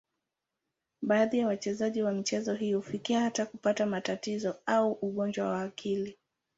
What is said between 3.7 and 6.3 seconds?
matatizo au ugonjwa wa akili.